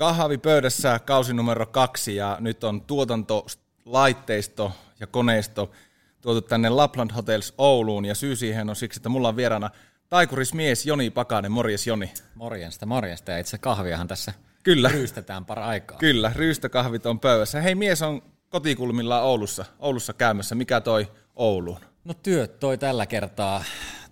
[0.00, 5.70] Kahvi pöydässä kausi numero kaksi ja nyt on tuotantolaitteisto ja koneisto
[6.20, 9.70] tuotu tänne Lapland Hotels Ouluun ja syy siihen on siksi, että mulla on vieraana
[10.08, 11.52] taikurismies Joni Pakanen.
[11.52, 12.12] Morjes Joni.
[12.34, 13.32] Morjesta, morjesta.
[13.32, 14.32] Ja itse kahviahan tässä
[14.62, 14.88] Kyllä.
[14.88, 15.98] ryystetään para aikaa.
[15.98, 17.60] Kyllä, ryystäkahvit on pöydässä.
[17.60, 20.54] Hei, mies on kotikulmilla Oulussa, Oulussa käymässä.
[20.54, 21.80] Mikä toi Ouluun?
[22.04, 23.64] No työt toi tällä kertaa,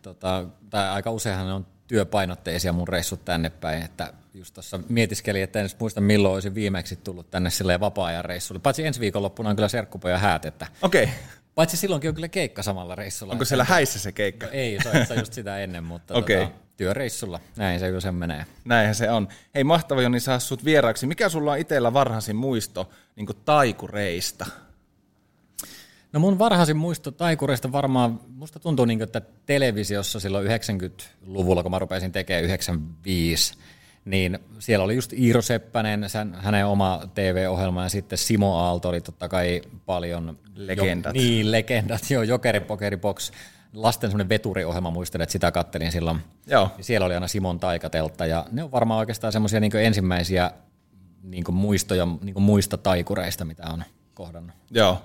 [0.02, 5.42] tota, tai aika useinhan ne on työpainotteisia mun reissut tänne päin, että just tuossa mietiskelin,
[5.42, 8.60] että en edes muista milloin olisin viimeksi tullut tänne silleen vapaa-ajan reissulle.
[8.60, 11.04] Paitsi ensi viikonloppuna on kyllä serkkupoja häät, että Okei.
[11.04, 11.14] Okay.
[11.54, 13.32] paitsi silloinkin on kyllä keikka samalla reissulla.
[13.32, 14.46] Onko siellä häissä se keikka?
[14.46, 16.46] No ei, se on, just sitä ennen, mutta Okei.
[16.46, 17.40] tota, työreissulla.
[17.56, 18.46] Näin se kyllä sen menee.
[18.64, 19.28] Näinhän se on.
[19.54, 21.06] Hei, mahtava Joni saa sut vieraaksi.
[21.06, 24.46] Mikä sulla on itsellä varhaisin muisto niin taikureista?
[26.12, 31.78] No mun varhaisin muisto taikureista varmaan, musta tuntuu niin että televisiossa silloin 90-luvulla, kun mä
[31.78, 33.54] rupesin tekemään 95,
[34.04, 39.00] niin siellä oli just Iiro Seppänen, sen, hänen oma TV-ohjelma ja sitten Simo Aalto oli
[39.00, 40.38] totta kai paljon.
[40.54, 41.14] Legendat.
[41.14, 43.30] Jo, niin, legendat, joo, Jokeri Pokeri Box.
[43.72, 46.18] Lasten semmoinen veturiohjelma, muistelen, että sitä kattelin silloin.
[46.46, 46.70] Joo.
[46.78, 50.50] Ja siellä oli aina Simon taikateltta ja ne on varmaan oikeastaan semmoisia niin ensimmäisiä
[51.22, 54.56] niin muistoja niin muista taikureista, mitä on kohdannut.
[54.70, 55.02] Joo.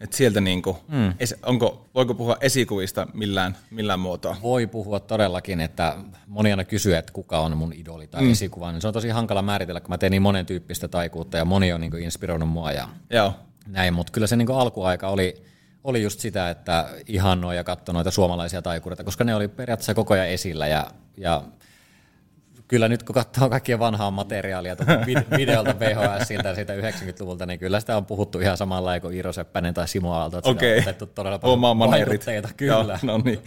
[0.00, 1.12] Et sieltä niinku, mm.
[1.20, 4.36] es, onko, voiko puhua esikuvista millään, millään muotoa?
[4.42, 8.32] Voi puhua todellakin, että moni aina kysyy, että kuka on mun idoli tai mm.
[8.32, 11.44] esikuva, niin se on tosi hankala määritellä, kun mä teen niin monen tyyppistä taikuutta ja
[11.44, 13.34] moni on niin inspiroinut mua ja Joo.
[13.66, 15.42] näin, mutta kyllä se niin alkuaika oli,
[15.84, 20.14] oli just sitä, että ihannoi ja katsoi noita suomalaisia taikureita, koska ne oli periaatteessa koko
[20.14, 20.86] ajan esillä ja,
[21.16, 21.42] ja
[22.68, 24.76] kyllä nyt kun katsoo kaikkien vanhaa materiaalia
[25.38, 29.74] videolta VHSiltä ja siitä 90-luvulta, niin kyllä sitä on puhuttu ihan samalla kuin Iiro Seppänen
[29.74, 30.78] tai Simo Aalto, että Okei.
[30.78, 32.08] otettu todella paljon Omaa maneerit.
[32.08, 32.98] vaikutteita, kyllä.
[33.02, 33.40] Joo, no niin.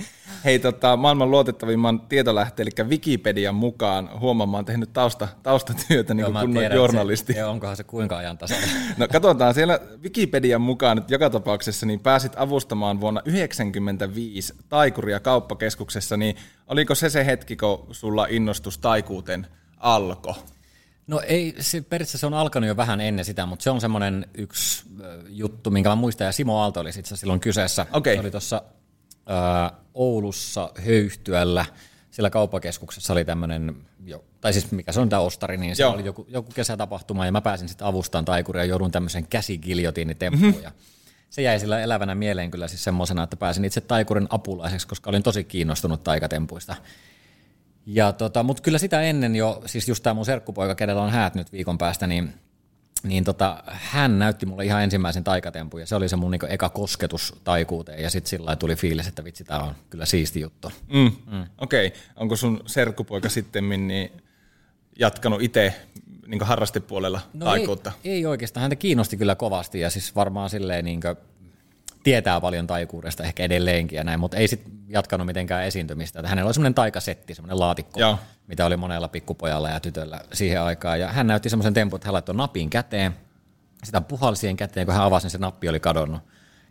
[0.45, 6.25] Hei, tota, maailman luotettavimman tietolähteen, eli Wikipedian mukaan, huomaan, mä oon tehnyt tausta, taustatyötä niin
[6.25, 7.34] kuin kunnon journalisti.
[7.34, 8.69] Se, ja onkohan se kuinka ajantasainen?
[8.97, 16.17] No katsotaan, siellä Wikipedian mukaan nyt joka tapauksessa niin pääsit avustamaan vuonna 1995 taikuria kauppakeskuksessa,
[16.17, 16.35] niin
[16.67, 19.47] oliko se se hetki, kun sulla innostus taikuuteen
[19.78, 20.33] alkoi?
[21.07, 24.25] No ei, se, periaatteessa se on alkanut jo vähän ennen sitä, mutta se on semmoinen
[24.33, 27.85] yksi ö, juttu, minkä mä muistan, ja Simo Aalto oli itse silloin kyseessä.
[27.94, 28.16] Okei.
[28.16, 28.61] Se oli tuossa
[29.94, 31.66] Oulussa Höyhtyällä,
[32.11, 33.75] sillä kauppakeskuksessa oli tämmöinen,
[34.41, 35.94] tai siis mikä se on tämä ostari, niin se Joo.
[35.94, 40.63] oli joku, joku kesätapahtuma, ja mä pääsin sitten avustamaan taikuria, ja joudun tämmöisen käsigiljotiinitemppuun, mm-hmm.
[40.63, 40.72] ja
[41.29, 45.23] se jäi sillä elävänä mieleen kyllä siis semmoisena, että pääsin itse taikurin apulaiseksi, koska olin
[45.23, 46.75] tosi kiinnostunut taikatempuista.
[47.85, 51.35] Ja tota, mutta kyllä sitä ennen jo, siis just tämä mun serkkupoika, kenellä on häät
[51.35, 52.33] nyt viikon päästä, niin,
[53.03, 56.69] niin tota, hän näytti mulle ihan ensimmäisen taikatempun, ja se oli se mun niinku eka
[56.69, 60.71] kosketus taikuuteen, ja sitten sillä tuli fiilis, että vitsi, tämä on kyllä siisti juttu.
[60.93, 61.11] Mm.
[61.31, 61.45] Mm.
[61.57, 61.99] Okei, okay.
[62.16, 64.11] onko sun serkkupoika sitten niin
[64.99, 65.73] jatkanut itse
[66.27, 67.91] niin harrastepuolella no taikuutta?
[68.03, 71.01] Ei, ei oikeastaan, häntä kiinnosti kyllä kovasti, ja siis varmaan silleen niin
[72.03, 76.19] tietää paljon taikuudesta ehkä edelleenkin ja näin, mutta ei sitten jatkanut mitenkään esiintymistä.
[76.19, 78.19] Että hänellä oli semmoinen taikasetti, semmoinen laatikko, Joo.
[78.47, 80.99] mitä oli monella pikkupojalla ja tytöllä siihen aikaan.
[80.99, 83.16] Ja hän näytti semmoisen tempun, että hän laittoi napin käteen,
[83.83, 86.21] sitä puhalsi siihen käteen, kun hän avasi, niin se nappi oli kadonnut.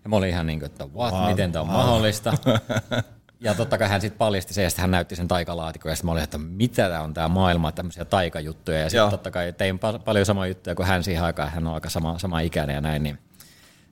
[0.04, 1.26] Ja mä olin ihan niin kuin, että what, wow.
[1.26, 2.32] miten tämä on mahdollista.
[3.40, 6.06] Ja totta kai hän sitten paljasti sen, ja sitten hän näytti sen taikalaatikon, ja sitten
[6.06, 8.80] mä olin, että mitä tämä on tämä maailma, tämmöisiä taikajuttuja.
[8.80, 11.74] Ja sitten totta kai tein pa- paljon samoja juttuja kuin hän siihen aikaan, hän on
[11.74, 13.18] aika sama, sama ikäinen ja näin, niin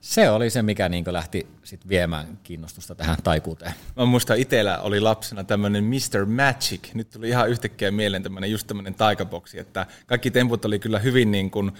[0.04, 3.72] se oli se, mikä niin lähti sit viemään kiinnostusta tähän taikuuteen.
[3.96, 6.26] Mä muistan itsellä oli lapsena tämmöinen Mr.
[6.26, 6.94] Magic.
[6.94, 11.30] Nyt tuli ihan yhtäkkiä mieleen tämmöinen just tämmöinen taikaboksi, että kaikki temput oli kyllä hyvin
[11.30, 11.72] niin kuin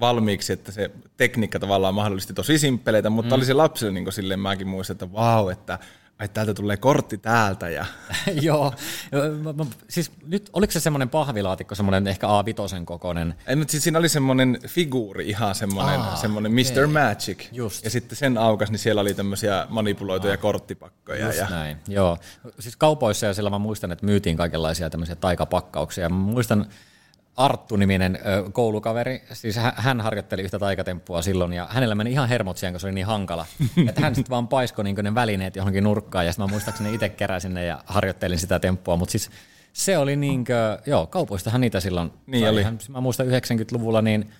[0.00, 3.38] valmiiksi, että se tekniikka tavallaan mahdollisti tosi simppeleitä, mutta mm.
[3.38, 5.78] oli se lapsille niin kuin silleen mäkin muistan, että vau, että
[6.18, 7.68] ai täältä tulee kortti täältä.
[7.68, 7.86] Ja...
[8.42, 8.74] Joo,
[9.88, 13.34] siis nyt oliko se semmoinen pahvilaatikko, semmoinen ehkä A5 kokoinen?
[13.46, 16.58] Ei, mutta siis siinä oli semmoinen figuuri, ihan semmoinen, Aa, semmoinen Mr.
[16.58, 16.86] okei.
[16.86, 17.48] Magic.
[17.52, 17.84] Just.
[17.84, 21.26] Ja sitten sen aukas, niin siellä oli tämmöisiä manipuloituja korttipakkoja.
[21.26, 21.46] Just ja...
[21.50, 22.18] näin, joo.
[22.58, 26.08] Siis kaupoissa ja siellä mä muistan, että myytiin kaikenlaisia tämmöisiä taikapakkauksia.
[26.08, 26.66] Mä muistan
[27.36, 28.18] Arttu-niminen
[28.52, 32.86] koulukaveri, siis hän, harjoitteli yhtä taikatemppua silloin, ja hänellä meni ihan hermot siihen, kun se
[32.86, 33.46] oli niin hankala.
[33.88, 37.08] että hän sitten vaan paiskoi niin ne välineet johonkin nurkkaan, ja sitten mä muistaakseni itse
[37.08, 39.30] keräsin ne ja harjoittelin sitä temppua, mutta siis
[39.72, 42.10] se oli niin kuin, joo, kaupoistahan niitä silloin.
[42.26, 42.62] Niin oli.
[42.62, 44.30] Hän, mä muistan 90-luvulla, niin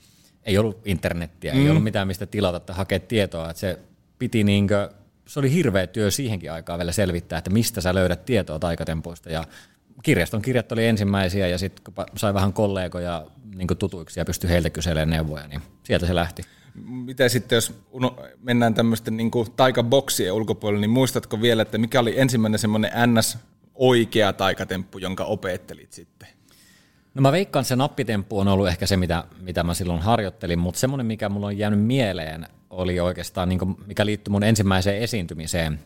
[0.44, 1.60] ei ollut internettiä, mm.
[1.60, 3.78] ei ollut mitään mistä tilata tai hakea tietoa, että se
[4.18, 4.88] piti niin kuin,
[5.26, 9.44] se oli hirveä työ siihenkin aikaan vielä selvittää, että mistä sä löydät tietoa taikatempuista ja
[10.02, 14.70] kirjaston kirjat oli ensimmäisiä ja sitten kun sai vähän kollegoja niin tutuiksi ja pystyi heiltä
[14.70, 16.42] kyselemään neuvoja, niin sieltä se lähti.
[16.84, 22.20] Mitä sitten, jos uno, mennään tämmöisten niin taikaboksien ulkopuolelle, niin muistatko vielä, että mikä oli
[22.20, 23.38] ensimmäinen semmoinen NS
[23.74, 26.28] oikea taikatemppu, jonka opettelit sitten?
[27.14, 30.58] No mä veikkaan, että se nappitemppu on ollut ehkä se, mitä, mitä mä silloin harjoittelin,
[30.58, 34.98] mutta semmoinen, mikä mulla on jäänyt mieleen, oli oikeastaan, niin kuin, mikä liittyy mun ensimmäiseen
[34.98, 35.80] esiintymiseen,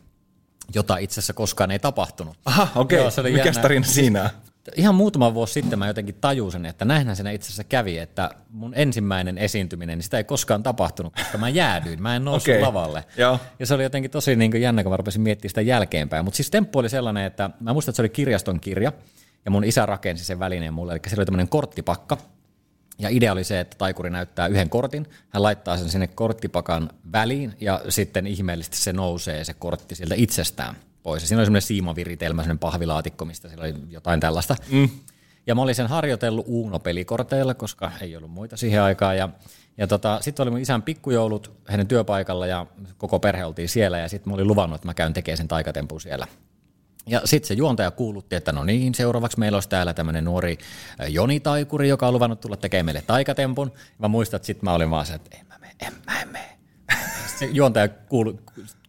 [0.75, 2.37] jota itse asiassa koskaan ei tapahtunut.
[2.45, 3.07] Aha, okei.
[3.07, 3.33] Okay.
[3.33, 4.31] Mikä tarina siinä on?
[4.77, 8.73] Ihan muutama vuosi sitten mä jotenkin tajusin, että näinhän siinä itse asiassa kävi, että mun
[8.77, 12.63] ensimmäinen esiintyminen, niin sitä ei koskaan tapahtunut, koska mä jäädyin, mä en noussut okay.
[12.63, 13.05] lavalle.
[13.17, 13.41] Joo.
[13.59, 16.25] Ja se oli jotenkin tosi niin kuin jännä, kun mä rupesin miettimään sitä jälkeenpäin.
[16.25, 18.93] Mutta siis temppu oli sellainen, että mä muistan, että se oli kirjaston kirja,
[19.45, 22.19] ja mun isä rakensi sen välineen mulle, eli se oli tämmöinen korttipakka,
[22.99, 27.55] ja idea oli se, että taikuri näyttää yhden kortin, hän laittaa sen sinne korttipakan väliin
[27.61, 31.23] ja sitten ihmeellisesti se nousee se kortti sieltä itsestään pois.
[31.23, 34.57] Ja siinä oli semmoinen siimaviritelmä, semmoinen pahvilaatikko, mistä siellä oli jotain tällaista.
[34.71, 34.89] Mm.
[35.47, 39.17] Ja mä olin sen harjoitellut Uno-pelikorteilla, koska ei ollut muita siihen aikaan.
[39.17, 39.29] Ja,
[39.79, 42.67] ja tota, sitten oli mun isän pikkujoulut hänen työpaikalla ja
[42.99, 43.99] koko perhe oltiin siellä.
[43.99, 46.27] Ja sitten mä olin luvannut, että mä käyn tekemään sen taikatempun siellä.
[47.09, 50.59] Ja sitten se juontaja kuulutti, että no niin, seuraavaksi meillä olisi täällä tämmöinen nuori
[51.09, 53.73] Joni Taikuri, joka on luvannut tulla tekemään meille taikatempun.
[53.75, 56.23] Ja mä muistan, että sitten mä olin vaan se, että en mä mene, en mä
[56.23, 56.59] en mene.
[57.39, 58.41] Se juontaja kuulu,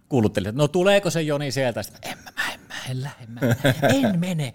[0.09, 1.83] kuulutteli, että no tuleeko se Joni sieltä?
[1.83, 4.53] Sitten, en mä, mä en, mä en lähde, mä en, en mene.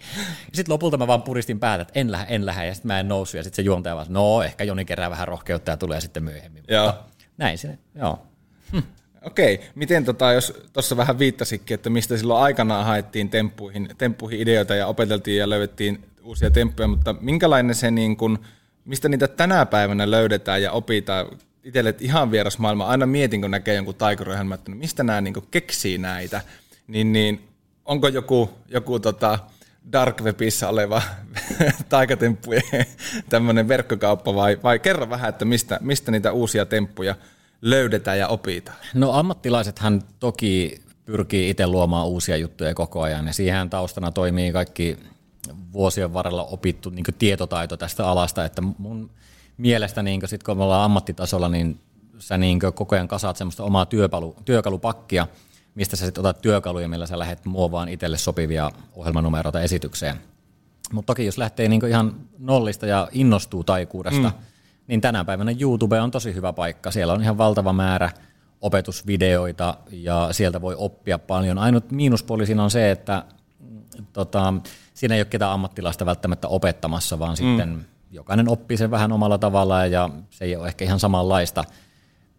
[0.53, 3.07] Sitten lopulta mä vaan puristin päätä, että en lähde, en lähde, ja sitten mä en
[3.07, 6.23] noussut, ja sitten se juontaja vaan, no ehkä Joni kerää vähän rohkeutta ja tulee sitten
[6.23, 6.63] myöhemmin.
[6.67, 6.85] Joo.
[6.85, 8.25] Mutta näin sinne, joo.
[8.71, 8.79] Hm.
[9.25, 14.75] Okei, miten tota, jos tuossa vähän viittasikin, että mistä silloin aikanaan haettiin temppuihin, temppuihin ideoita
[14.75, 18.39] ja opeteltiin ja löydettiin uusia temppuja, mutta minkälainen se niin kun,
[18.85, 21.27] mistä niitä tänä päivänä löydetään ja opitaan?
[21.63, 22.85] Itselle ihan vieras maailma.
[22.87, 26.41] Aina mietin, kun näkee jonkun taikurohjelman, että mistä nämä niin keksii näitä.
[26.87, 27.47] Niin, niin
[27.85, 29.39] onko joku, joku tota,
[29.91, 31.01] dark webissa oleva
[31.89, 32.63] taikatemppujen
[33.29, 37.15] tämmöinen verkkokauppa vai, vai kerro vähän, että mistä, mistä niitä uusia temppuja–
[37.65, 38.77] löydetään ja opitaan?
[38.93, 44.97] No ammattilaisethan toki pyrkii itse luomaan uusia juttuja koko ajan ja siihen taustana toimii kaikki
[45.73, 49.09] vuosien varrella opittu niin tietotaito tästä alasta, että mun
[49.57, 51.79] mielestä niin sit kun me ollaan ammattitasolla, niin
[52.19, 55.27] sä niin koko ajan kasaat semmoista omaa työkalu, työkalupakkia,
[55.75, 60.15] mistä sä sitten otat työkaluja, millä sä lähdet muovaan itselle sopivia ohjelmanumeroita esitykseen.
[60.93, 64.54] Mutta toki jos lähtee niin ihan nollista ja innostuu taikuudesta, mm
[64.87, 66.91] niin tänä päivänä YouTube on tosi hyvä paikka.
[66.91, 68.09] Siellä on ihan valtava määrä
[68.61, 71.57] opetusvideoita ja sieltä voi oppia paljon.
[71.57, 73.23] Ainut miinuspuoli siinä on se, että
[74.13, 74.53] tota,
[74.93, 77.35] siinä ei ole ketään ammattilaista välttämättä opettamassa, vaan mm.
[77.35, 81.63] sitten jokainen oppii sen vähän omalla tavallaan ja se ei ole ehkä ihan samanlaista.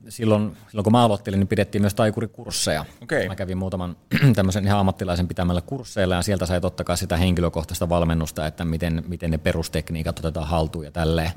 [0.08, 2.84] Silloin, silloin kun mä aloittelin, niin pidettiin myös taikurikursseja.
[3.02, 3.28] Okay.
[3.28, 3.96] Mä kävin muutaman
[4.36, 9.04] tämmöisen ihan ammattilaisen pitämällä kursseilla ja sieltä sai totta kai sitä henkilökohtaista valmennusta, että miten,
[9.08, 11.30] miten ne perustekniikat otetaan haltuun ja tälleen.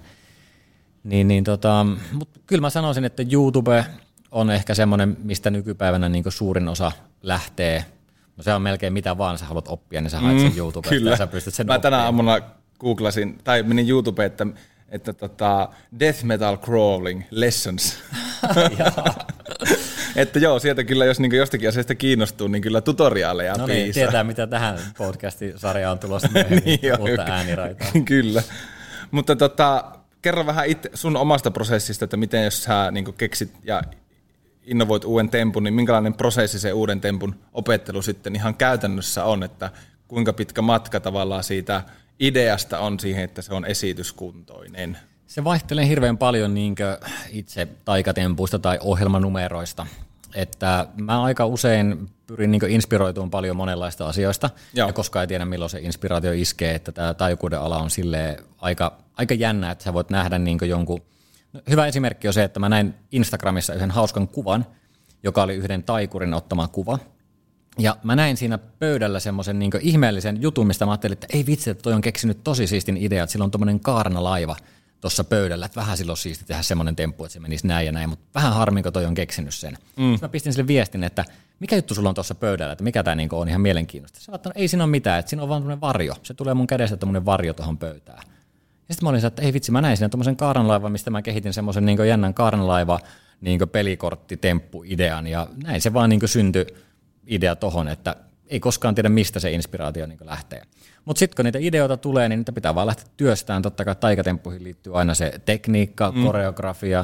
[1.03, 3.85] Niin, niin tota, mutta kyllä mä sanoisin, että YouTube
[4.31, 6.91] on ehkä semmoinen, mistä nykypäivänä niin suurin osa
[7.23, 7.85] lähtee.
[8.37, 10.95] No se on melkein mitä vaan sä haluat oppia, niin sä haet sen mm, YouTubesta
[10.95, 11.11] kyllä.
[11.11, 12.39] ja sä pystyt sen Mä tänä aamuna
[12.79, 14.47] googlasin, tai menin YouTubeen, että,
[14.89, 15.69] että tota,
[15.99, 17.97] Death Metal Crawling Lessons.
[20.15, 24.23] että joo, sieltä kyllä, jos niin jostakin asiasta kiinnostuu, niin kyllä tutoriaaleja No niin, tietää
[24.23, 27.87] mitä tähän podcastin-sarjaan on tulossa myöhemmin, niin, uutta ääniraitaa.
[28.05, 28.43] kyllä.
[29.11, 33.81] Mutta tota, kerro vähän itse sun omasta prosessista, että miten jos sä niin keksit ja
[34.63, 39.71] innovoit uuden tempun, niin minkälainen prosessi se uuden tempun opettelu sitten ihan käytännössä on, että
[40.07, 41.83] kuinka pitkä matka tavallaan siitä
[42.19, 44.97] ideasta on siihen, että se on esityskuntoinen?
[45.27, 46.75] Se vaihtelee hirveän paljon niin
[47.29, 49.87] itse taikatempuista tai ohjelmanumeroista.
[50.35, 54.87] Että mä aika usein pyrin niin inspiroitumaan paljon monenlaista asioista, Joo.
[54.87, 58.97] ja koska ei tiedä milloin se inspiraatio iskee, että tämä taikuuden ala on sille aika,
[59.17, 61.01] aika jännä, että sä voit nähdä niin jonkun,
[61.53, 64.65] no, hyvä esimerkki on se, että mä näin Instagramissa yhden hauskan kuvan,
[65.23, 66.99] joka oli yhden taikurin ottama kuva,
[67.79, 71.69] ja mä näin siinä pöydällä semmoisen niin ihmeellisen jutun, mistä mä ajattelin, että ei vitsi,
[71.69, 74.55] että toi on keksinyt tosi siistin idea, että sillä on tuommoinen kaarnalaiva
[75.01, 78.09] tuossa pöydällä, että vähän silloin siisti tehdä semmoinen temppu, että se menisi näin ja näin,
[78.09, 79.73] mutta vähän harmi, kun toi on keksinyt sen.
[79.73, 80.11] Mm.
[80.11, 81.25] Sitten mä pistin sille viestin, että
[81.59, 84.19] mikä juttu sulla on tuossa pöydällä, että mikä tämä niinku on ihan mielenkiintoista.
[84.19, 86.15] Se että ei siinä ole mitään, että siinä on vaan tämmöinen varjo.
[86.23, 88.23] Se tulee mun kädestä tämmöinen varjo tuohon pöytään.
[88.89, 91.53] Ja sitten mä olin että ei vitsi, mä näin siinä tuommoisen kaaranlaivan, mistä mä kehitin
[91.53, 92.99] semmoisen niin jännän kaaranlaiva
[93.41, 96.65] niin pelikorttitemppu-idean, ja näin se vaan niin syntyi
[97.27, 98.15] idea tohon, että
[98.49, 100.61] ei koskaan tiedä, mistä se inspiraatio niin lähtee.
[101.05, 103.61] Mutta sitten kun niitä ideoita tulee, niin niitä pitää vaan lähteä työstämään.
[103.61, 106.25] Totta kai taikatemppuihin liittyy aina se tekniikka, mm.
[106.25, 107.03] koreografia,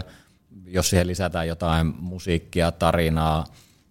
[0.65, 3.43] jos siihen lisätään jotain musiikkia, tarinaa.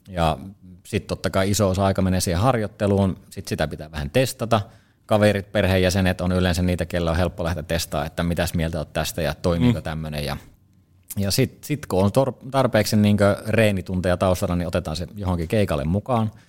[0.09, 0.39] Ja
[0.87, 4.61] sitten totta kai iso osa aika menee siihen harjoitteluun, sitten sitä pitää vähän testata.
[5.07, 9.23] Kaverit, perheenjäsenet on yleensä niitä, kellä on helppo lähteä testaamaan, että mitäs mieltä olet tästä
[9.23, 9.83] ja toimiiko mm.
[9.83, 10.25] tämmöinen.
[10.25, 10.37] Ja,
[11.17, 12.11] ja sitten sit kun on
[12.51, 16.31] tarpeeksi niin reenitunteja taustalla, niin otetaan se johonkin keikalle mukaan–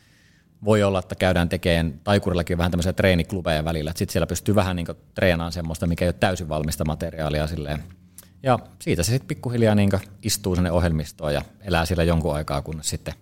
[0.66, 4.76] voi olla, että käydään tekemään taikurillakin vähän tämmöisiä treeniklubeja välillä, että sitten siellä pystyy vähän
[4.76, 7.84] niin treenaamaan semmoista, mikä ei ole täysin valmista materiaalia silleen.
[8.44, 9.90] Ja siitä se sitten pikkuhiljaa niin
[10.24, 13.14] istuu sinne ohjelmistoon ja elää sillä jonkun aikaa, kun sitten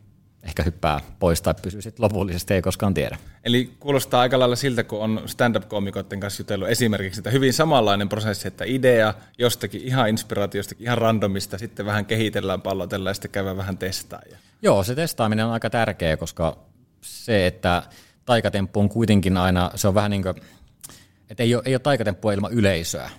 [0.44, 3.18] ehkä hyppää pois tai pysyy sitten lopullisesti, ei koskaan tiedä.
[3.44, 8.48] Eli kuulostaa aika lailla siltä, kun on stand-up-koomikoiden kanssa jutellut esimerkiksi, että hyvin samanlainen prosessi,
[8.48, 13.78] että idea jostakin ihan inspiraatiosta, ihan randomista, sitten vähän kehitellään, pallotellaan ja sitten käydään vähän
[13.78, 14.22] testaa.
[14.62, 16.58] Joo, se testaaminen on aika tärkeä, koska
[17.04, 17.84] se, että
[18.26, 20.36] taikatemppu on kuitenkin aina, se on vähän niin kuin,
[21.30, 23.10] että ei ole, ei ole taikatemppua ilman yleisöä.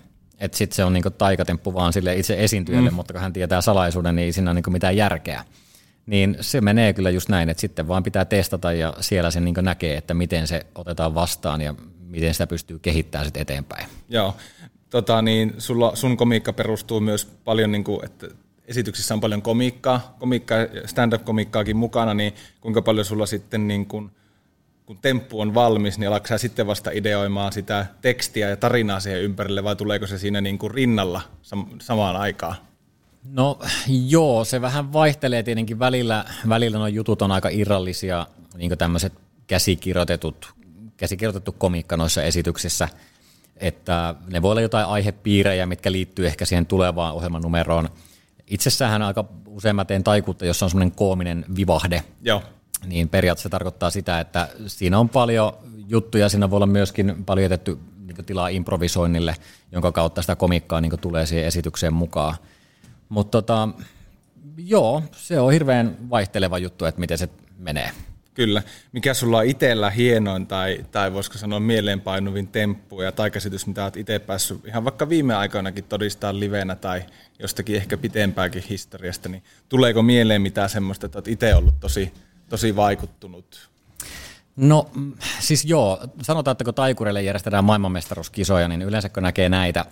[0.41, 2.97] Että sitten se on niin taikatemppu vaan sille itse esiintyjälle, mm.
[2.97, 5.45] mutta kun hän tietää salaisuuden, niin siinä ole niin mitään järkeä.
[6.07, 9.55] Niin se menee kyllä just näin, että sitten vaan pitää testata ja siellä se niin
[9.63, 11.75] näkee, että miten se otetaan vastaan ja
[12.07, 13.87] miten sitä pystyy kehittämään sitten eteenpäin.
[14.09, 14.37] Joo,
[14.91, 18.29] tota, niin sulla, sun komiikka perustuu myös paljon, niin kuin, että
[18.69, 24.11] esityksissä on paljon komiikkaa, komiikkaa stand-up-komiikkaakin mukana, niin kuinka paljon sulla sitten niin kun,
[24.87, 29.65] kun temppu on valmis, niin alatko sitten vasta ideoimaan sitä tekstiä ja tarinaa siihen ympärille,
[29.65, 32.57] vai tuleeko se siinä niin kuin rinnalla sam- samaan aikaan?
[33.33, 33.59] No
[34.09, 36.25] joo, se vähän vaihtelee tietenkin välillä.
[36.49, 39.13] Välillä nuo jutut on aika irrallisia, niin kuin tämmöiset
[39.47, 40.55] käsikirjoitetut,
[40.97, 42.89] käsikirjoitettu komiikka noissa esityksissä,
[43.57, 47.89] että ne voi olla jotain aihepiirejä, mitkä liittyy ehkä siihen tulevaan ohjelman numeroon–
[48.47, 52.05] Itsessähän aika usein mä teen taikuutta, jossa on semmoinen koominen vivahde.
[52.23, 52.43] Joo.
[52.87, 55.53] Niin periaatteessa tarkoittaa sitä, että siinä on paljon
[55.89, 59.37] juttuja, siinä voi olla myöskin paljon jätetty niin tilaa improvisoinnille,
[59.73, 62.37] jonka kautta sitä komikkaa niin tulee siihen esitykseen mukaan.
[63.09, 63.69] Mutta tota,
[64.57, 67.91] joo, se on hirveän vaihteleva juttu, että miten se menee.
[68.35, 68.63] Kyllä.
[68.93, 73.97] Mikä sulla on itsellä hienoin tai, tai voisiko sanoa mieleenpainuvin temppu ja taikasitys, mitä olet
[73.97, 77.03] itse päässyt ihan vaikka viime aikoinakin todistaa livenä tai
[77.39, 82.13] jostakin ehkä pitempääkin historiasta, niin tuleeko mieleen mitään semmoista, että olet itse ollut tosi,
[82.49, 83.71] tosi vaikuttunut?
[84.57, 84.91] No
[85.41, 89.85] siis joo, sanotaan, että kun taikureille järjestetään maailmanmestaruuskisoja, niin yleensä kun näkee näitä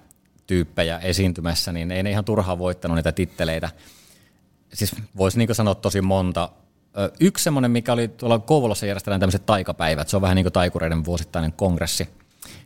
[0.47, 3.71] tyyppejä esiintymässä, niin ei ne ihan turhaan voittanut niitä titteleitä.
[4.73, 6.49] Siis voisi niin sanoa tosi monta,
[7.21, 11.05] Yksi semmoinen, mikä oli tuolla Kouvolassa järjestetään tämmöiset taikapäivät, se on vähän niin kuin taikureiden
[11.05, 12.09] vuosittainen kongressi,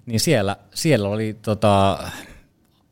[0.06, 1.98] niin siellä, siellä oli tota,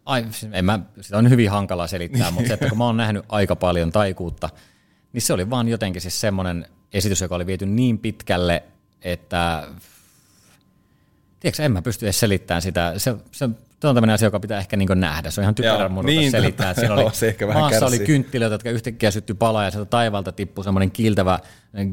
[0.05, 3.25] ai, en mä, sitä on hyvin hankala selittää, mutta se, että kun mä oon nähnyt
[3.29, 4.49] aika paljon taikuutta,
[5.13, 8.63] niin se oli vaan jotenkin siis semmoinen esitys, joka oli viety niin pitkälle,
[9.03, 9.69] että
[11.41, 12.95] tiedätkö, en mä pysty edes selittämään sitä.
[12.97, 13.49] Se, se,
[13.85, 15.31] Tuo on tämmöinen asia, joka pitää ehkä niin nähdä.
[15.31, 16.71] Se on ihan typerä mun niin, selittää.
[16.71, 17.99] Että siellä oli, se ehkä maassa kärsii.
[17.99, 21.39] oli kynttilöitä, jotka yhtäkkiä syttyi palaa ja sieltä taivaalta tippui semmoinen kiiltävä,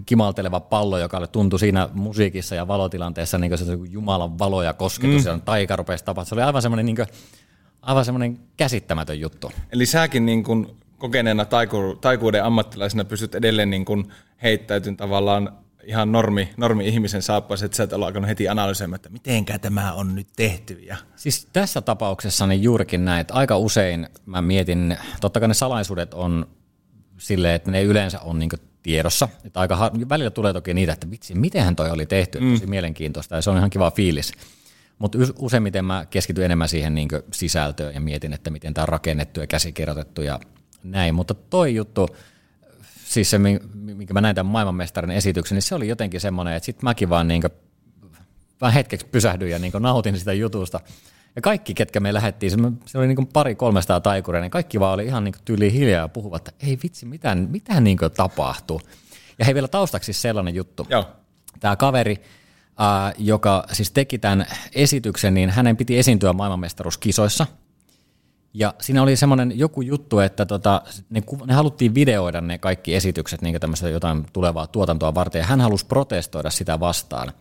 [0.06, 5.32] kimalteleva pallo, joka tuntui siinä musiikissa ja valotilanteessa niin se Jumalan valo ja kosketus mm.
[5.32, 6.30] ja taika rupesi tapahtumaan.
[6.30, 7.08] Se oli aivan semmoinen, niin kuin,
[7.82, 9.52] aivan semmoinen käsittämätön juttu.
[9.72, 10.68] Eli säkin niin kuin
[10.98, 14.12] kokeneena taiku, taikuuden ammattilaisena pystyt edelleen niin kuin
[14.44, 15.52] heittäytyn tavallaan
[15.84, 20.16] ihan normi, normi-ihmisen saappaisi, että sä et ole alkanut heti analysoimaan, että mitenkä tämä on
[20.16, 20.74] nyt tehty.
[20.74, 20.98] Ja...
[21.16, 26.14] Siis tässä tapauksessa niin juurikin näin, että aika usein mä mietin, totta kai ne salaisuudet
[26.14, 26.48] on
[27.18, 28.50] silleen, että ne yleensä on niin
[28.84, 29.30] tiedossa.
[29.44, 32.54] Että aika, välillä tulee toki niitä, että vitsi, mitenhän toi oli tehty, mm.
[32.54, 34.32] tosi mielenkiintoista ja se on ihan kiva fiilis.
[35.00, 39.40] Mutta useimmiten mä keskityn enemmän siihen niin sisältöön ja mietin, että miten tämä on rakennettu
[39.40, 40.40] ja käsikirjoitettu ja
[40.84, 41.16] näin.
[41.16, 42.08] Mutta toi juttu,
[43.12, 43.38] siis se,
[43.74, 47.28] minkä mä näin tämän maailmanmestarin esityksen, niin se oli jotenkin semmoinen, että sitten mäkin vaan
[47.28, 47.52] niin kuin,
[48.62, 50.80] vähän hetkeksi pysähdyin ja niin nautin sitä jutusta.
[51.36, 52.52] Ja kaikki, ketkä me lähdettiin,
[52.86, 56.08] se oli niin pari kolmesta taikuria, niin kaikki vaan oli ihan niin tyyli hiljaa ja
[56.08, 58.80] puhuvat, että ei vitsi, mitä, mitä niin tapahtui.
[59.40, 60.88] Ja hei vielä taustaksi siis sellainen juttu.
[60.90, 61.06] Joo.
[61.60, 62.12] Tämä kaveri,
[62.82, 67.48] äh, joka siis teki tämän esityksen, niin hänen piti esiintyä maailmanmestaruuskisoissa–
[68.82, 73.60] siinä oli semmoinen joku juttu, että tota, ne, ne haluttiin videoida ne kaikki esitykset niin
[73.60, 77.34] tämmöistä jotain tulevaa tuotantoa varten, ja hän halusi protestoida sitä vastaan.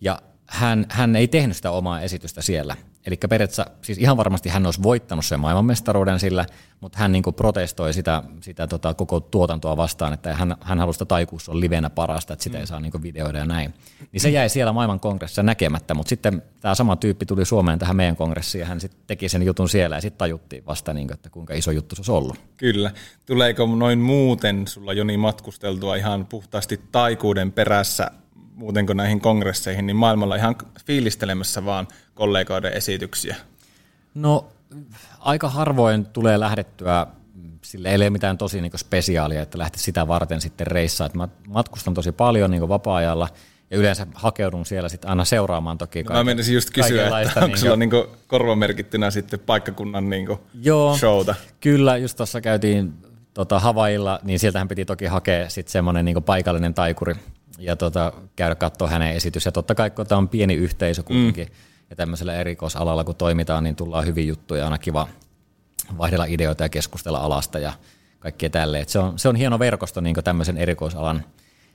[0.00, 2.76] Ja hän, hän ei tehnyt sitä omaa esitystä siellä.
[3.06, 6.46] Eli periaatteessa, siis ihan varmasti hän olisi voittanut sen maailmanmestaruuden sillä,
[6.80, 11.04] mutta hän niin protestoi sitä, sitä tota, koko tuotantoa vastaan, että hän, hän halusi, että
[11.04, 12.60] taikuus on livenä parasta, että sitä mm.
[12.60, 13.74] ei saa niin videoida ja näin.
[14.12, 17.96] Niin se jäi siellä maailman kongressissa näkemättä, mutta sitten tämä sama tyyppi tuli Suomeen tähän
[17.96, 21.14] meidän kongressiin ja hän sitten teki sen jutun siellä ja sitten tajuttiin vasta, niin kuin,
[21.14, 22.36] että kuinka iso juttu se olisi ollut.
[22.56, 22.90] Kyllä.
[23.26, 28.10] Tuleeko noin muuten sulla Joni matkusteltua ihan puhtaasti taikuuden perässä
[28.58, 33.36] muuten kuin näihin kongresseihin, niin maailmalla ihan fiilistelemässä vaan kollegoiden esityksiä?
[34.14, 34.48] No
[35.20, 37.06] aika harvoin tulee lähdettyä,
[37.62, 41.10] sille ei ole mitään tosi niin spesiaalia, että lähti sitä varten sitten reissaa.
[41.14, 43.28] mä matkustan tosi paljon niin vapaa-ajalla
[43.70, 47.46] ja yleensä hakeudun siellä sitten aina seuraamaan toki kaiken, Mä menisin just kysyä, että onko
[47.46, 47.90] niin sulla niin
[48.26, 50.28] korvamerkittynä sitten paikkakunnan niin
[50.62, 51.34] Joo, showta?
[51.60, 52.92] Kyllä, just tuossa käytiin
[53.34, 57.14] tota, Havailla, niin sieltähän piti toki hakea sitten semmoinen niin paikallinen taikuri,
[57.58, 59.44] ja tota, käydä katsoa hänen esitys.
[59.44, 61.54] Ja totta kai, kun tämä on pieni yhteisö kuitenkin, mm.
[61.90, 65.08] ja tämmöisellä erikoisalalla kun toimitaan, niin tullaan hyvin juttuja, aina kiva
[65.98, 67.72] vaihdella ideoita ja keskustella alasta ja
[68.18, 68.88] kaikkea tälleen.
[68.88, 71.24] se, on, se on hieno verkosto niin tämmöisen erikoisalan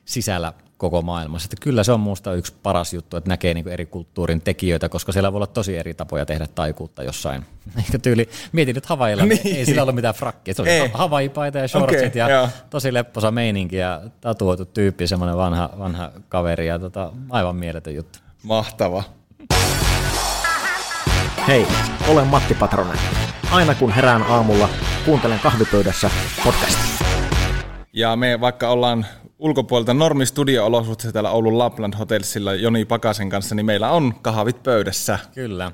[0.05, 1.45] sisällä koko maailmassa.
[1.45, 5.11] Että kyllä se on minusta yksi paras juttu, että näkee niin eri kulttuurin tekijöitä, koska
[5.11, 7.45] siellä voi olla tosi eri tapoja tehdä taikuutta jossain.
[7.77, 9.57] Eikä tyyli, mietin nyt Havailla, niin.
[9.57, 10.53] ei sillä ollut mitään frakkia.
[10.53, 12.49] Se oli Hawaii-paita ja shortsit okay, ja joo.
[12.69, 18.19] tosi lepposa meininki ja tatuoitu tyyppi, semmoinen vanha, vanha kaveri ja tota, aivan mieletön juttu.
[18.43, 19.03] Mahtava.
[21.47, 21.67] Hei,
[22.07, 22.97] olen Matti Patronen.
[23.51, 24.69] Aina kun herään aamulla,
[25.05, 26.09] kuuntelen kahvipöydässä
[26.43, 26.92] podcastia.
[27.93, 29.05] Ja me vaikka ollaan
[29.39, 35.19] ulkopuolelta normistudio-olosuhteessa täällä Oulun Lapland Hotelsilla Joni Pakasen kanssa, niin meillä on kahvit pöydässä.
[35.33, 35.71] Kyllä.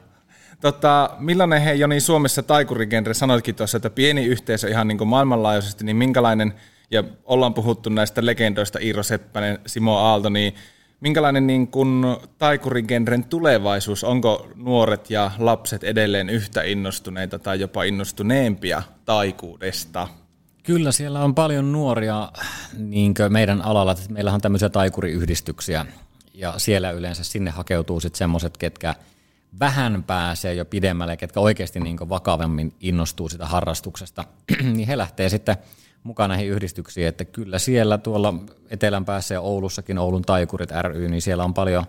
[0.62, 5.86] Tota, millainen he Joni Suomessa taikurigenre, sanoitkin tuossa, että pieni yhteisö ihan niin kuin maailmanlaajuisesti,
[5.86, 6.54] niin minkälainen,
[6.92, 10.54] ja ollaan puhuttu näistä legendoista Iiro Seppänen, Simo Aalto, niin
[11.00, 12.06] minkälainen niin kuin
[12.38, 20.08] taikurigenren tulevaisuus, onko nuoret ja lapset edelleen yhtä innostuneita tai jopa innostuneempia taikuudesta?
[20.70, 22.32] Kyllä siellä on paljon nuoria
[22.78, 23.96] niin meidän alalla.
[24.10, 25.86] Meillä on tämmöisiä taikuriyhdistyksiä
[26.34, 28.96] ja siellä yleensä sinne hakeutuu sitten semmoiset, ketkä
[29.60, 34.26] vähän pääsee jo pidemmälle, ketkä oikeasti niin vakavammin innostuu sitä harrastuksesta,
[34.74, 35.58] niin he lähtee sitten
[36.04, 38.34] mukaan näihin yhdistyksiin, että kyllä siellä tuolla
[38.70, 41.86] etelän päässä ja Oulussakin Oulun taikurit ry, niin siellä on paljon,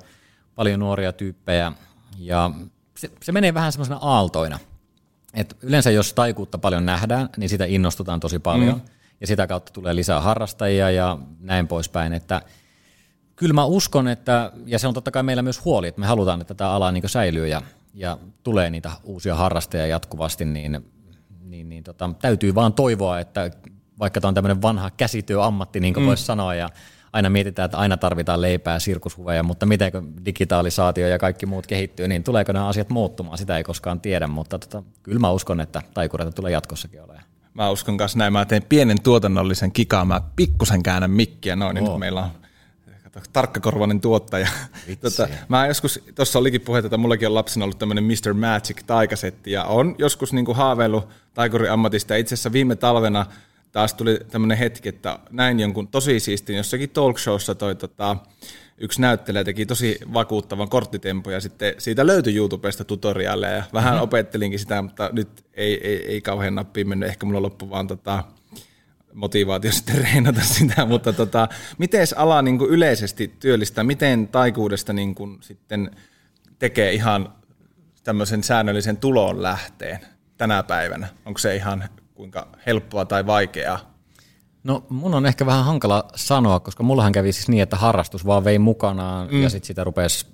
[0.54, 1.72] paljon nuoria tyyppejä.
[2.18, 2.50] Ja
[2.96, 4.58] se, se menee vähän semmoisena aaltoina–
[5.34, 8.74] et yleensä jos taikuutta paljon nähdään, niin sitä innostutaan tosi paljon.
[8.74, 8.80] Mm.
[9.20, 12.12] Ja sitä kautta tulee lisää harrastajia ja näin poispäin.
[12.12, 12.42] Että
[13.36, 16.40] kyllä mä uskon, että, ja se on totta kai meillä myös huoli, että me halutaan,
[16.40, 17.62] että tämä ala niin säilyy ja,
[17.94, 20.84] ja tulee niitä uusia harrastajia jatkuvasti, niin,
[21.44, 23.50] niin, niin tota, täytyy vaan toivoa, että
[23.98, 26.08] vaikka tämä on tämmöinen vanha käsityöammatti, niin kuin mm.
[26.08, 26.68] voisi sanoa, ja
[27.12, 29.92] aina mietitään, että aina tarvitaan leipää, sirkushuveja, mutta miten
[30.24, 34.58] digitalisaatio ja kaikki muut kehittyy, niin tuleeko nämä asiat muuttumaan, sitä ei koskaan tiedä, mutta
[34.58, 37.24] tota, kyllä mä uskon, että taikureita tulee jatkossakin olemaan.
[37.54, 41.98] Mä uskon kanssa näin, mä teen pienen tuotannollisen kikaa, mä pikkusen käännän mikkiä noin, niin
[41.98, 42.30] meillä on
[43.32, 44.48] tarkkakorvainen tuottaja.
[45.00, 48.34] tota, mä joskus, tuossa olikin puhe, että mullakin on lapsena ollut tämmöinen Mr.
[48.34, 52.16] Magic taikasetti, ja on joskus niin haaveillut taikuriammatista.
[52.16, 53.26] Itse asiassa viime talvena
[53.72, 58.16] taas tuli tämmöinen hetki, että näin jonkun tosi siistin jossakin talk showssa toi tota,
[58.78, 64.04] yksi näyttelijä teki tosi vakuuttavan korttitempun ja sitten siitä löytyi YouTubesta tutoriaaleja ja vähän mm-hmm.
[64.04, 68.24] opettelinkin sitä, mutta nyt ei, ei, ei kauhean nappiin mennyt, ehkä mulla loppu vaan tota,
[69.14, 75.14] motivaatio sitten reinata sitä, mutta tota, miten ala niin kuin yleisesti työllistää, miten taikuudesta niin
[75.14, 75.90] kuin sitten
[76.58, 77.32] tekee ihan
[78.04, 79.98] tämmöisen säännöllisen tulon lähteen
[80.36, 81.08] tänä päivänä?
[81.24, 81.88] Onko se ihan
[82.20, 83.94] kuinka helppoa tai vaikeaa?
[84.64, 88.44] No mun on ehkä vähän hankala sanoa, koska mullahan kävi siis niin, että harrastus vaan
[88.44, 89.42] vei mukanaan mm.
[89.42, 90.26] ja sitten siitä rupesi,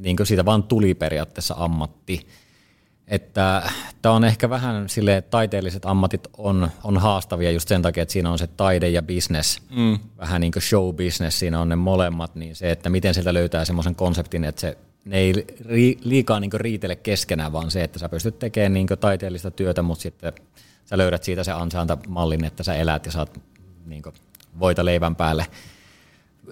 [0.00, 2.26] niin kuin siitä vaan tuli periaatteessa ammatti.
[3.08, 3.62] Että
[4.02, 8.12] tämä on ehkä vähän sille että taiteelliset ammatit on, on haastavia just sen takia, että
[8.12, 9.98] siinä on se taide ja business, mm.
[10.18, 13.64] vähän niin kuin show business, siinä on ne molemmat, niin se, että miten sieltä löytää
[13.64, 15.46] semmoisen konseptin, että se ne ei
[16.04, 20.32] liikaa niin riitele keskenään, vaan se, että sä pystyt tekemään niin taiteellista työtä, mutta sitten
[20.84, 23.40] sä löydät siitä se ansaintamallin, että sä elät ja saat
[23.86, 24.14] niin kuin,
[24.58, 25.46] voita leivän päälle.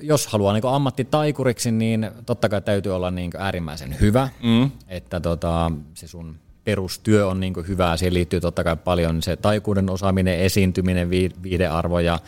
[0.00, 4.70] Jos haluaa niin ammattitaikuriksi, niin totta kai täytyy olla niin äärimmäisen hyvä, mm.
[4.88, 7.96] että tota, se sun perustyö on niin hyvää.
[7.96, 11.10] Siihen liittyy totta kai paljon se taikuuden osaaminen, esiintyminen,
[11.42, 12.18] viidearvo ja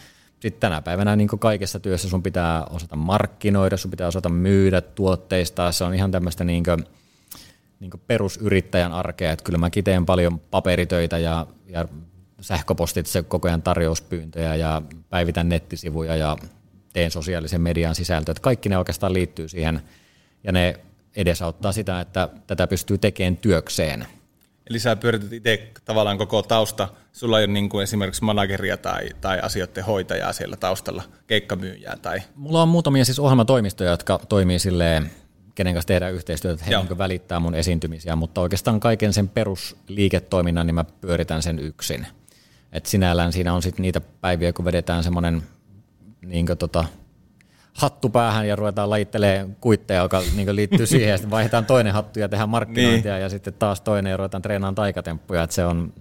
[0.40, 5.72] sitten tänä päivänä niin kaikessa työssä sun pitää osata markkinoida, sun pitää osata myydä tuotteista.
[5.72, 6.84] Se on ihan tämmöistä niin kuin,
[7.82, 11.88] niin perusyrittäjän arkea, että kyllä mäkin teen paljon paperitöitä ja, ja
[12.40, 16.36] sähköpostitse koko ajan tarjouspyyntöjä ja päivitän nettisivuja ja
[16.92, 18.34] teen sosiaalisen median sisältöä.
[18.40, 19.82] Kaikki ne oikeastaan liittyy siihen
[20.44, 20.74] ja ne
[21.16, 24.06] edesauttaa sitä, että tätä pystyy tekemään työkseen.
[24.70, 26.88] Eli sä pyörität itse tavallaan koko tausta.
[27.12, 32.22] Sulla ei ole niin kuin esimerkiksi manageria tai, tai asioiden hoitajaa siellä taustalla, keikkamyyjää tai...
[32.34, 35.10] Mulla on muutamia siis ohjelmatoimistoja, jotka toimii silleen,
[35.54, 40.66] kenen kanssa tehdään yhteistyötä, että he niin välittää mun esiintymisiä, mutta oikeastaan kaiken sen perusliiketoiminnan
[40.66, 42.06] niin mä pyöritän sen yksin.
[42.72, 45.42] Et sinällään siinä on sitten niitä päiviä, kun vedetään semmoinen
[46.26, 46.84] niin tota,
[47.74, 52.20] hattu päähän ja ruvetaan lajittelemaan kuitteja, joka niin liittyy siihen, ja sitten vaihdetaan toinen hattu
[52.20, 53.22] ja tehdään markkinointia, niin.
[53.22, 55.92] ja sitten taas toinen ja ruvetaan treenaamaan taikatemppuja, että se on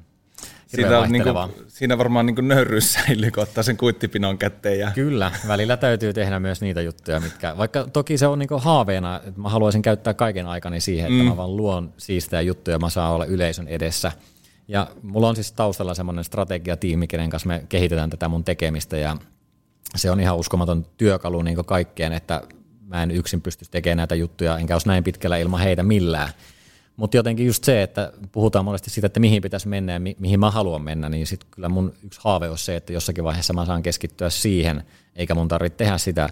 [0.75, 4.79] Siinä, on niin kuin, siinä varmaan niin nöyryys säilyy, kun ottaa sen kuittipinon kätteen.
[4.79, 4.91] Ja...
[4.95, 9.41] Kyllä, välillä täytyy tehdä myös niitä juttuja, mitkä, vaikka toki se on niin haaveena, että
[9.41, 11.29] mä haluaisin käyttää kaiken aikani siihen, että mm.
[11.29, 14.11] mä vaan luon siistejä juttuja, mä saan olla yleisön edessä.
[14.67, 19.17] Ja mulla on siis taustalla semmoinen strategiatiimi, kenen kanssa me kehitetään tätä mun tekemistä, ja
[19.95, 22.41] se on ihan uskomaton työkalu niin kaikkeen, että
[22.87, 26.29] mä en yksin pysty tekemään näitä juttuja, enkä olisi näin pitkällä ilman heitä millään.
[26.95, 30.39] Mutta jotenkin just se, että puhutaan monesti siitä, että mihin pitäisi mennä ja mi- mihin
[30.39, 33.65] mä haluan mennä, niin sitten kyllä mun yksi haave on se, että jossakin vaiheessa mä
[33.65, 34.83] saan keskittyä siihen,
[35.15, 36.29] eikä mun tarvitse tehdä sitä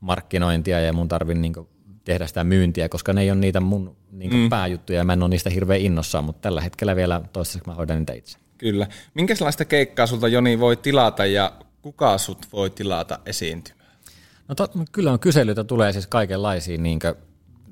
[0.00, 1.68] markkinointia ja mun tarvitse niinku
[2.04, 4.48] tehdä sitä myyntiä, koska ne ei ole niitä mun niinku mm.
[4.48, 7.98] pääjuttuja ja mä en ole niistä hirveän innossaan, mutta tällä hetkellä vielä toistaiseksi mä hoidan
[7.98, 8.38] niitä itse.
[8.58, 8.86] Kyllä.
[9.14, 13.90] Minkälaista keikkaa sulta Joni voi tilata ja kuka sut voi tilata esiintymään?
[14.48, 16.98] No to, kyllä on kyselyitä tulee siis kaikenlaisiin niin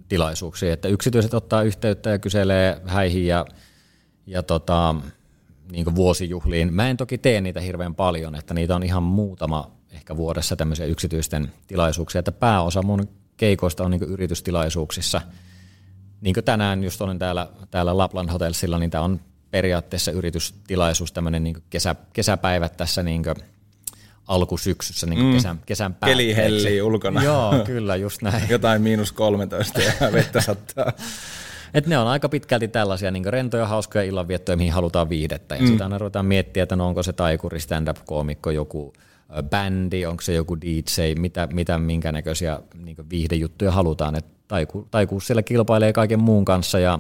[0.09, 3.47] tilaisuuksiin, että yksityiset ottaa yhteyttä ja kyselee häihin ja,
[4.27, 4.95] ja tota,
[5.73, 6.75] niin vuosijuhliin.
[6.75, 10.87] Mä en toki tee niitä hirveän paljon, että niitä on ihan muutama ehkä vuodessa tämmöisiä
[10.87, 15.21] yksityisten tilaisuuksia, että pääosa mun keikoista on niin yritystilaisuuksissa.
[16.21, 21.45] Niin kuin tänään just olen täällä, täällä Lapland Hotelsilla, niin tämä on periaatteessa yritystilaisuus, tämmöinen
[21.45, 23.23] niin kesä, kesäpäivät tässä niin
[24.29, 25.33] alkusyksyssä niin mm.
[25.33, 26.25] kesän, kesän päätteeksi.
[26.25, 27.23] Keli hellii ulkona.
[27.23, 28.49] Joo, kyllä, just näin.
[28.51, 30.93] Jotain miinus 13 ja vettä sattaa.
[31.75, 35.55] Et ne on aika pitkälti tällaisia niin rentoja, hauskoja illanviettoja, mihin halutaan viihdettä.
[35.55, 35.67] Ja mm.
[35.69, 38.93] sitä aina ruvetaan miettiä, että no onko se taikuri, stand-up-koomikko, joku
[39.51, 44.15] bändi, onko se joku DJ, mitä, mitä minkä näköisiä niin viihdejuttuja halutaan.
[44.15, 46.99] Et taiku, taikuus siellä kilpailee kaiken muun kanssa, ja,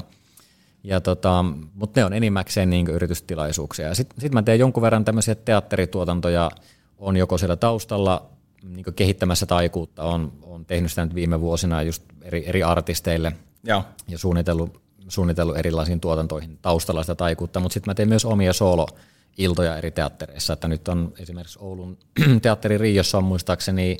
[0.84, 3.94] ja tota, mutta ne on enimmäkseen niin yritystilaisuuksia.
[3.94, 6.50] Sitten sit mä teen jonkun verran tämmöisiä teatterituotantoja,
[6.98, 8.30] on joko siellä taustalla
[8.62, 13.32] niin kehittämässä taikuutta, on, on tehnyt sitä nyt viime vuosina just eri, eri artisteille
[13.64, 13.84] Joo.
[14.08, 19.76] ja suunnitellut, suunnitellut erilaisiin tuotantoihin taustalla sitä taikuutta, mutta sitten mä teen myös omia solo-iltoja
[19.76, 21.98] eri teattereissa, että nyt on esimerkiksi Oulun
[22.42, 23.96] teatteri Riossa on muistaakseni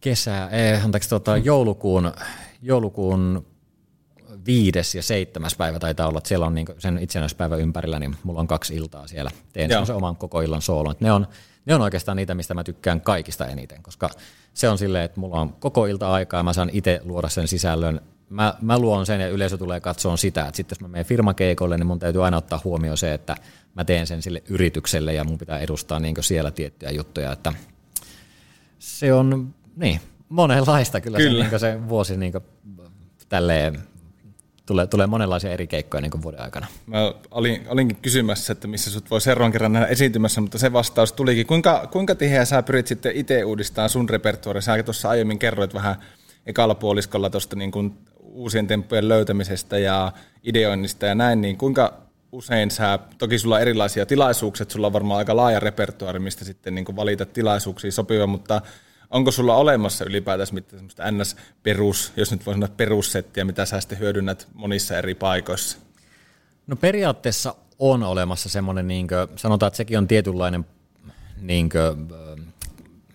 [0.00, 2.12] kesä, eh, anteeksi, tota, joulukuun,
[2.62, 3.46] joulukuun
[4.46, 8.40] viides ja seitsemäs päivä taitaa olla, että siellä on niin sen itsenäispäivän ympärillä, niin mulla
[8.40, 9.30] on kaksi iltaa siellä.
[9.52, 10.94] Teen sen oman koko illan soolon.
[11.00, 11.26] Ne on,
[11.66, 14.10] ne on oikeastaan niitä, mistä mä tykkään kaikista eniten, koska
[14.54, 17.48] se on silleen, että mulla on koko ilta aikaa ja mä saan itse luoda sen
[17.48, 18.00] sisällön.
[18.30, 21.76] Mä, mä luon sen ja yleisö tulee katsoa sitä, että sitten jos mä menen firmakeikolle,
[21.76, 23.36] niin mun täytyy aina ottaa huomioon se, että
[23.74, 27.52] mä teen sen sille yritykselle ja mun pitää edustaa niin siellä tiettyjä juttuja, että
[28.78, 31.44] se on niin, monenlaista kyllä, kyllä.
[31.44, 32.32] Se, niin se vuosi niin
[33.28, 33.78] tälleen
[34.66, 36.66] tulee, tulee monenlaisia eri keikkoja niin kuin vuoden aikana.
[36.86, 41.12] Mä olin, olinkin kysymässä, että missä sut voi seuraavan kerran nähdä esiintymässä, mutta se vastaus
[41.12, 41.46] tulikin.
[41.46, 44.62] Kuinka, kuinka tiheä sä pyrit sitten itse uudistamaan sun repertuaari?
[44.62, 45.96] Sä tuossa aiemmin kerroit vähän
[46.46, 52.70] ekalla puoliskolla tuosta niin kuin uusien temppujen löytämisestä ja ideoinnista ja näin, niin kuinka usein
[52.70, 56.96] sä, toki sulla on erilaisia tilaisuuksia, sulla on varmaan aika laaja repertuaari, mistä sitten niin
[56.96, 58.62] valita tilaisuuksia sopiva, mutta
[59.12, 63.98] onko sulla olemassa ylipäätänsä mitään semmoista NS-perus, jos nyt voi sanoa perussettiä, mitä sä sitten
[63.98, 65.78] hyödynnät monissa eri paikoissa?
[66.66, 70.66] No periaatteessa on olemassa semmoinen, niin kuin, sanotaan, että sekin on tietynlainen,
[71.40, 72.08] niin kuin,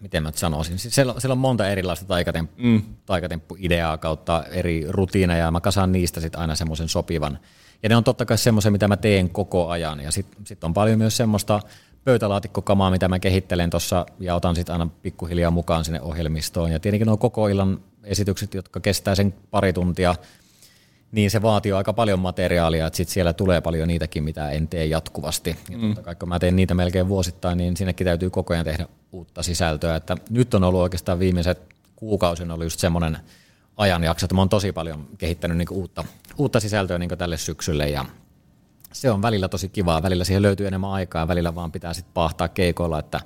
[0.01, 2.81] miten mä sanoisin, siis siellä, siellä on monta erilaista taikatemppu, mm.
[3.05, 7.39] taikatemppu-ideaa kautta eri rutiineja, ja mä kasaan niistä sitten aina semmoisen sopivan.
[7.83, 10.73] Ja ne on totta kai semmoisia, mitä mä teen koko ajan, ja sitten sit on
[10.73, 11.59] paljon myös semmoista
[12.07, 16.71] pöytälaatikkokamaa, mitä mä kehittelen tuossa ja otan sitten aina pikkuhiljaa mukaan sinne ohjelmistoon.
[16.71, 20.15] Ja tietenkin nuo koko illan esitykset, jotka kestää sen pari tuntia,
[21.11, 24.85] niin se vaatii aika paljon materiaalia, että sitten siellä tulee paljon niitäkin, mitä en tee
[24.85, 25.55] jatkuvasti.
[25.69, 25.95] Ja mm.
[25.95, 29.95] kai, kun mä teen niitä melkein vuosittain, niin sinnekin täytyy koko ajan tehdä uutta sisältöä.
[29.95, 31.59] Että nyt on ollut oikeastaan viimeiset
[31.95, 33.17] kuukausin ollut just semmoinen
[33.77, 36.03] ajanjakso, että mä oon tosi paljon kehittänyt niinku uutta,
[36.37, 38.05] uutta sisältöä niinku tälle syksylle ja
[38.93, 40.03] se on välillä tosi kivaa.
[40.03, 43.19] Välillä siihen löytyy enemmän aikaa, välillä vaan pitää sitten pahtaa keikolla, että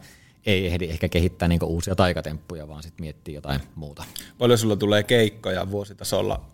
[0.46, 4.04] ei ehdi ehkä kehittää niinku uusia taikatemppuja, vaan sitten miettii jotain muuta.
[4.38, 6.46] Paljon sulla tulee keikkoja vuositasolla?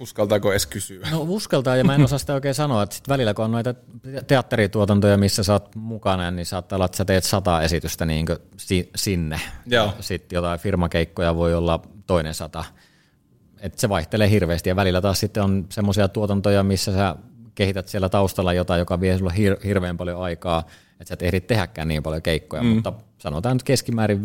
[0.00, 1.08] Uskaltaako edes kysyä?
[1.10, 3.74] No uskaltaa, ja mä en osaa sitä oikein sanoa, että sit välillä kun on noita
[4.26, 8.26] teatterituotantoja, missä sä oot mukana, niin saattaa olla, että sä teet sata esitystä niin
[8.96, 9.40] sinne.
[9.66, 9.94] Joo.
[10.00, 12.64] Sitten jotain firmakeikkoja voi olla toinen sata
[13.62, 17.16] et se vaihtelee hirveästi ja välillä taas sitten on semmoisia tuotantoja, missä sä
[17.54, 21.40] kehität siellä taustalla jotain, joka vie sulle hir- hirveän paljon aikaa, että sä et ehdi
[21.40, 22.68] tehdäkään niin paljon keikkoja, mm.
[22.68, 24.22] mutta sanotaan nyt keskimäärin 50-150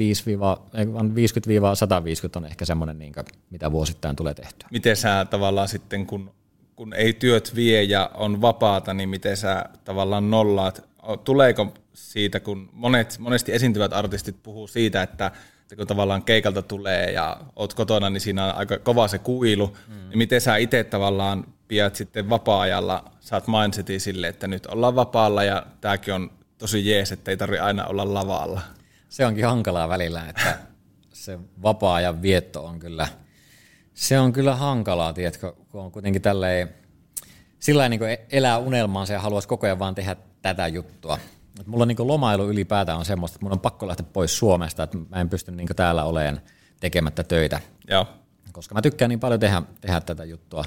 [2.35, 3.13] on ehkä semmoinen, niin
[3.49, 4.69] mitä vuosittain tulee tehtyä.
[4.71, 6.31] Miten sä tavallaan sitten, kun,
[6.75, 10.87] kun ei työt vie ja on vapaata, niin miten sä tavallaan nollaat?
[11.23, 15.31] Tuleeko siitä, kun monet, monesti esiintyvät artistit puhuu siitä, että
[15.77, 19.77] kun tavallaan keikalta tulee ja oot kotona, niin siinä on aika kova se kuilu.
[19.87, 20.09] Mm.
[20.09, 25.43] Niin miten sä itse tavallaan pidät sitten vapaa-ajalla, saat mindsetin sille, että nyt ollaan vapaalla
[25.43, 28.61] ja tämäkin on tosi jees, että ei tarvitse aina olla lavalla.
[29.09, 30.57] Se onkin hankalaa välillä, että
[31.13, 33.07] se vapaa-ajan vietto on kyllä,
[33.93, 36.69] se on kyllä hankalaa, tiedätkö, kun on kuitenkin tälleen,
[37.59, 38.01] sillä niin
[38.31, 41.17] elää unelmaansa ja haluaisi koko ajan vaan tehdä tätä juttua.
[41.59, 44.97] Et mulla niin lomailu ylipäätään on semmoista, että mun on pakko lähteä pois Suomesta, että
[45.09, 46.41] mä en pysty niin täällä olemaan
[46.79, 47.61] tekemättä töitä.
[47.89, 48.07] Joo.
[48.51, 50.65] Koska mä tykkään niin paljon tehdä, tehdä tätä juttua.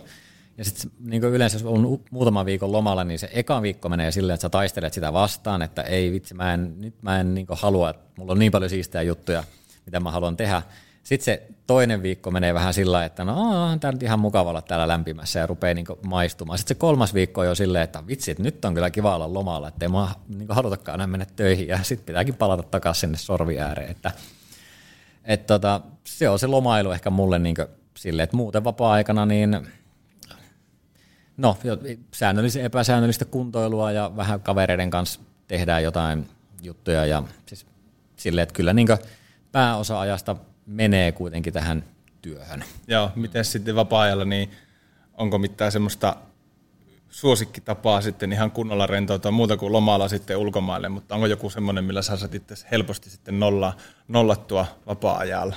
[0.61, 4.35] Ja sitten niin yleensä, jos on muutama viikon lomalla, niin se eka viikko menee silleen,
[4.35, 7.90] että sä taistelet sitä vastaan, että ei vitsi, mä en, nyt mä en niin halua,
[7.90, 9.44] että mulla on niin paljon siistejä juttuja,
[9.87, 10.62] mitä mä haluan tehdä.
[11.03, 14.62] Sitten se toinen viikko menee vähän sillä että no on tämä nyt ihan mukava olla
[14.62, 16.59] täällä lämpimässä ja rupeaa niin maistumaan.
[16.59, 19.35] Sitten se kolmas viikko on jo silleen, että vitsi, että nyt on kyllä kiva olla
[19.35, 23.18] lomalla, että ei mä niin halutakaan enää mennä töihin ja sitten pitääkin palata takaisin sinne
[23.18, 23.90] sorvi ääreen.
[23.90, 24.11] Että,
[25.25, 27.57] että tota, se on se lomailu ehkä mulle niin
[27.96, 29.66] silleen, että muuten vapaa-aikana niin
[31.40, 31.59] no,
[32.14, 36.29] säännöllistä, epäsäännöllistä kuntoilua ja vähän kavereiden kanssa tehdään jotain
[36.62, 37.66] juttuja ja siis
[38.16, 38.88] silleen, että kyllä niin
[39.53, 41.85] pääosa ajasta menee kuitenkin tähän
[42.22, 42.64] työhön.
[42.88, 44.50] Joo, miten sitten vapaa-ajalla, niin
[45.14, 46.16] onko mitään semmoista
[47.11, 52.03] suosikkitapaa sitten ihan kunnolla rentoutua muuta kuin lomalla sitten ulkomaille, mutta onko joku semmoinen, millä
[52.03, 53.76] sä saat itse helposti sitten nolla,
[54.09, 55.57] nollattua vapaa-ajalla?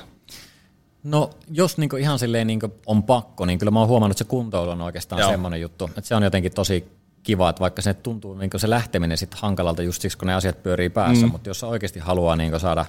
[1.04, 4.30] No jos niin ihan silleen niin on pakko, niin kyllä mä oon huomannut, että se
[4.30, 5.32] kuntoilu on oikeastaan Joo.
[5.32, 6.88] semmoinen juttu, että se on jotenkin tosi
[7.24, 10.64] kiva, että vaikka se tuntuu niin se lähteminen sitten hankalalta just siksi, kun ne asiat
[10.64, 11.32] pyörii päässä, mm.
[11.32, 12.86] mutta jos oikeasti haluaa niin saada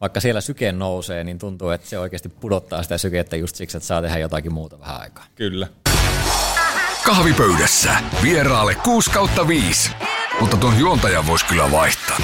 [0.00, 3.86] vaikka siellä syke nousee, niin tuntuu, että se oikeasti pudottaa sitä sykettä just siksi, että
[3.86, 5.24] saa tehdä jotakin muuta vähän aikaa.
[5.34, 5.66] Kyllä.
[7.04, 9.90] Kahvipöydässä vieraalle 6 kautta 5,
[10.40, 12.18] mutta tuon juontajan voisi kyllä vaihtaa.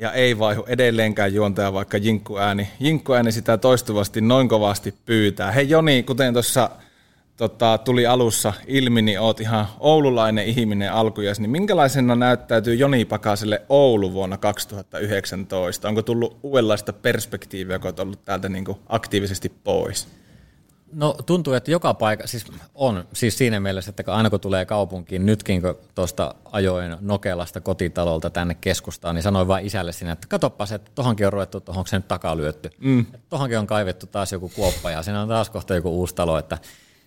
[0.00, 5.52] Ja ei vaihu edelleenkään juontaja, vaikka jinkku ääni, jinkku ääni sitä toistuvasti noin kovasti pyytää.
[5.52, 6.70] Hei Joni, kuten tuossa
[7.36, 13.62] tota, tuli alussa ilmi, niin oot ihan oululainen ihminen alkujas, niin minkälaisena näyttäytyy Joni Pakaselle
[13.68, 15.88] Oulu vuonna 2019?
[15.88, 20.08] Onko tullut uudenlaista perspektiiviä, kun oot ollut täältä niin aktiivisesti pois?
[20.92, 25.26] No tuntuu, että joka paikka, siis on siis siinä mielessä, että aina kun tulee kaupunkiin,
[25.26, 30.66] nytkin kun tuosta ajoin Nokelasta kotitalolta tänne keskustaan, niin sanoin vain isälle sinne, että katoppa
[30.66, 32.70] se, että tohonkin on ruvettu, tohonko se nyt takalyötty.
[32.78, 33.06] Mm.
[33.28, 36.58] Tohonkin on kaivettu taas joku kuoppa ja siinä on taas kohta joku uusi talo, että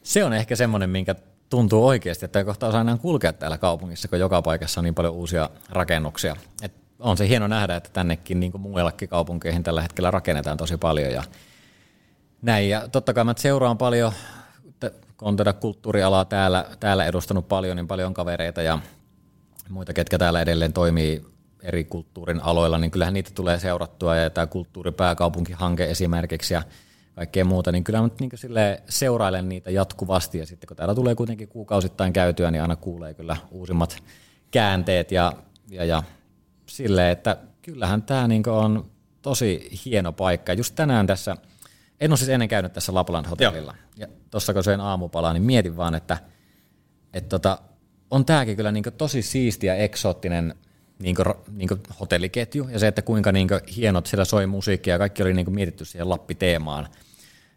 [0.04, 1.16] se on ehkä semmoinen, minkä
[1.50, 4.96] tuntuu oikeasti, että ei kohta osaa enää kulkea täällä kaupungissa, kun joka paikassa on niin
[4.96, 6.36] paljon uusia rakennuksia.
[6.62, 10.78] Et on se hieno nähdä, että tännekin niin kuin muillakin kaupunkeihin tällä hetkellä rakennetaan tosi
[10.78, 11.24] paljon ja
[12.44, 12.70] näin.
[12.70, 14.14] Ja totta kai mä seuraan paljon,
[15.22, 18.80] on tätä kulttuurialaa täällä, täällä edustanut paljon, niin paljon kavereita ja
[19.70, 21.26] muita, ketkä täällä edelleen toimii
[21.64, 26.62] eri kulttuurin aloilla, niin kyllähän niitä tulee seurattua ja tämä kulttuuripääkaupunkihanke esimerkiksi ja
[27.16, 28.30] kaikkea muuta, niin kyllä mä niin
[28.90, 33.38] seurailen niitä jatkuvasti ja sitten kun täällä tulee kuitenkin kuukausittain käytyä, niin aina kuulee kyllä
[33.52, 34.04] uusimmat
[34.52, 35.34] käänteet ja,
[35.70, 36.04] ja, ja
[36.66, 40.54] silleen, että kyllähän tämä niin on tosi hieno paikka.
[40.54, 41.38] Just tänään tässä,
[42.00, 44.08] en ole siis ennen käynyt tässä Lapland hotellilla, Joo.
[44.10, 46.18] ja tuossa kun söin aamupalaa, niin mietin vaan, että,
[47.14, 47.58] että tota,
[48.12, 50.56] on tämäkin kyllä niin tosi siisti ja eksoottinen
[51.00, 54.94] niin kuin, niin kuin hotelliketju ja se, että kuinka niin kuin hienot siellä soi musiikkia
[54.94, 56.88] ja kaikki oli niin kuin mietitty siihen Lappi-teemaan,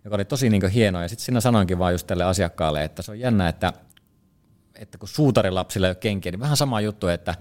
[0.04, 1.02] joka oli tosi niin kuin hienoa.
[1.02, 3.72] Ja sitten siinä sanoinkin vaan just tälle asiakkaalle, että se on jännä, että,
[4.74, 7.34] että kun suutarilapsilla ei ole kenkiä, niin vähän sama juttu, että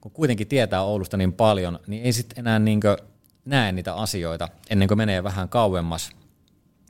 [0.00, 2.96] kun kuitenkin tietää Oulusta niin paljon, niin ei sitten enää niin kuin
[3.44, 6.10] näe niitä asioita ennen kuin menee vähän kauemmas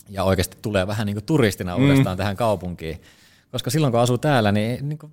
[0.09, 1.83] ja oikeasti tulee vähän niin kuin turistina mm.
[1.83, 3.01] uudestaan tähän kaupunkiin.
[3.53, 5.13] Koska silloin kun asuu täällä, niin, niin kuin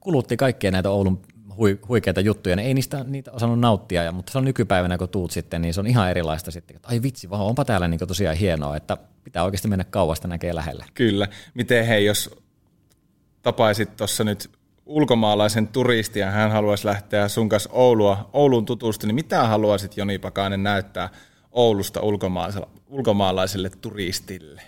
[0.00, 1.22] kulutti kaikkia näitä Oulun
[1.56, 5.08] hui, huikeita juttuja, niin ei niistä niitä osannut nauttia, ja, mutta se on nykypäivänä, kun
[5.08, 8.00] tuut sitten, niin se on ihan erilaista sitten, että ai vitsi, vaan onpa täällä niin
[8.08, 10.84] tosiaan hienoa, että pitää oikeasti mennä kauasta näkee lähelle.
[10.94, 11.28] Kyllä.
[11.54, 12.30] Miten hei, jos
[13.42, 14.50] tapaisit tuossa nyt
[14.86, 20.18] ulkomaalaisen turistin ja hän haluaisi lähteä sun kanssa Oulua, Oulun tutustumaan, niin mitä haluaisit Joni
[20.18, 21.08] Pakainen näyttää
[21.52, 24.62] Oulusta ulkomaalaiselle, ulkomaalaiselle turistille?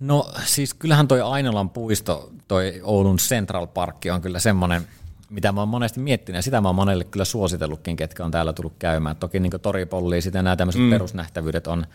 [0.00, 4.82] No siis kyllähän toi Ainolan puisto, toi Oulun Central Park on kyllä semmoinen,
[5.30, 8.52] mitä mä oon monesti miettinyt, ja sitä mä oon monelle kyllä suositellutkin, ketkä on täällä
[8.52, 9.16] tullut käymään.
[9.16, 10.90] Toki niin toripollia, sitten nämä tämmöiset mm.
[10.90, 11.86] perusnähtävyydet on,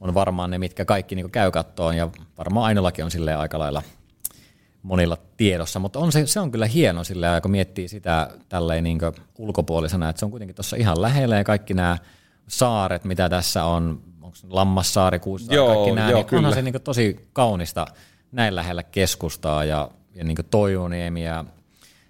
[0.00, 3.82] on varmaan ne, mitkä kaikki niin käy kattoon ja varmaan Ainollakin on silleen aika lailla
[4.82, 8.98] monilla tiedossa, mutta on se, se on kyllä hieno sillä kun miettii sitä tälleen niin
[9.38, 11.98] ulkopuolisena, että se on kuitenkin tuossa ihan lähellä ja kaikki nämä
[12.48, 14.02] saaret, mitä tässä on,
[14.44, 16.54] onko Lammassaari, Kuussaari, Joo, kaikki nämä, joo, niin onhan kyllä.
[16.54, 17.86] se niin tosi kaunista
[18.32, 21.44] näin lähellä keskustaa ja, ja niin Toivoniemi ja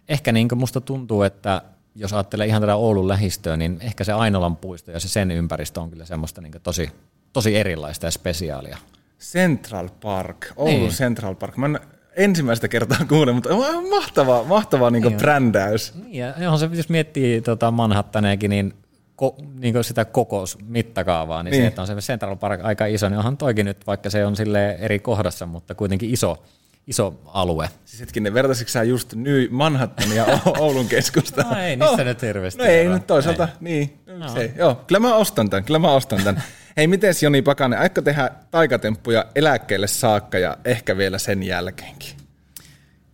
[0.08, 1.62] ehkä niin musta tuntuu, että
[1.94, 5.80] jos ajattelee ihan tätä Oulun lähistöä, niin ehkä se Ainolan puisto ja se sen ympäristö
[5.80, 6.90] on kyllä semmoista niin tosi,
[7.32, 8.78] tosi erilaista ja spesiaalia.
[9.20, 10.90] Central Park, Oulun Niin.
[10.90, 11.56] Central Park.
[11.56, 11.80] Mä en
[12.16, 13.50] ensimmäistä kertaa kuulen, mutta
[13.90, 15.18] mahtava, mahtava niin Niin on.
[15.18, 15.94] brändäys.
[15.94, 18.74] Niin, ja johon se, jos miettii tota Manhattaneekin, niin,
[19.16, 23.18] ko, niin sitä kokousmittakaavaa, niin, niin, se, että on se Central Park aika iso, niin
[23.18, 26.42] onhan toikin nyt, vaikka se on sille eri kohdassa, mutta kuitenkin iso,
[26.86, 27.68] iso alue.
[27.84, 31.42] Siis hetkinen, vertaisitko sä just New Manhattan ja O- Oulun keskusta?
[31.42, 33.98] No ei niistä nyt hirveästi No ei nyt toisaalta, niin.
[34.34, 36.42] Se, joo, kyllä mä ostan tämän, kyllä mä ostan tämän.
[36.76, 42.16] Hei, miten Joni Pakanen, aikko tehdä taikatemppuja eläkkeelle saakka ja ehkä vielä sen jälkeenkin?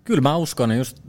[0.04, 1.02] Kyllä mä uskon, just,